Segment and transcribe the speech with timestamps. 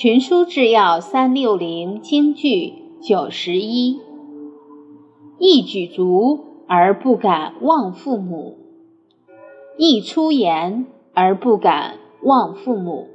[0.00, 3.98] 群书治要三六零京剧九十一，
[5.38, 8.56] 一举足而不敢忘父母，
[9.76, 13.08] 一出言而不敢忘父母，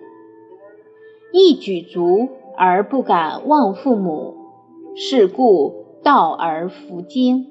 [1.33, 4.35] 一举足而不敢忘父母，
[4.95, 7.47] 是故道而弗经，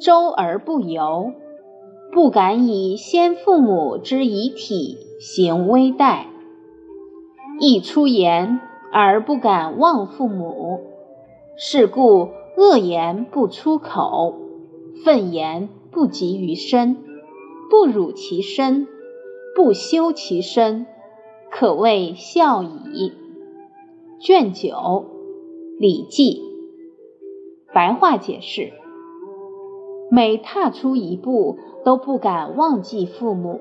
[0.00, 1.30] 周而不游，
[2.12, 6.33] 不敢以先父母之遗体行微待。
[7.60, 8.60] 一出言
[8.92, 10.80] 而不敢忘父母，
[11.56, 14.34] 是故恶言不出口，
[15.04, 16.96] 愤言不及于身，
[17.70, 18.88] 不辱其身，
[19.54, 20.86] 不羞其身，
[21.50, 23.12] 可谓孝矣。
[24.18, 24.70] 卷九
[25.78, 26.40] 《礼记》
[27.72, 28.72] 白话解释：
[30.10, 33.60] 每踏出一步都不敢忘记父母，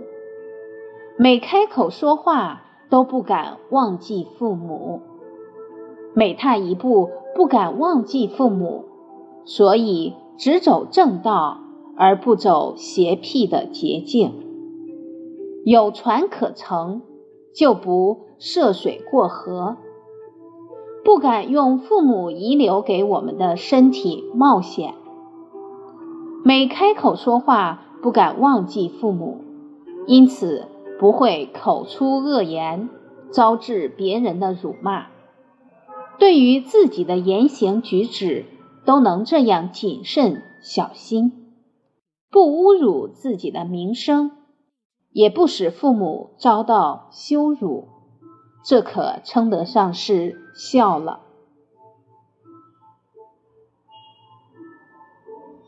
[1.17, 2.61] 每开口说话。
[2.93, 5.01] 都不敢忘记父母，
[6.13, 8.85] 每踏一步不敢忘记父母，
[9.45, 11.57] 所以只走正道
[11.97, 14.35] 而不走邪僻的捷径。
[15.65, 17.01] 有船可乘，
[17.51, 19.77] 就不涉水过河，
[21.03, 24.93] 不敢用父母遗留给我们的身体冒险。
[26.43, 29.39] 每开口说话不敢忘记父母，
[30.05, 30.67] 因此。
[31.03, 32.87] 不会口出恶言，
[33.29, 35.07] 招致别人的辱骂。
[36.17, 38.45] 对于自己的言行举止，
[38.85, 41.57] 都能这样谨慎小心，
[42.31, 44.31] 不侮辱自己的名声，
[45.11, 47.89] 也不使父母遭到羞辱，
[48.63, 51.19] 这可称得上是孝了。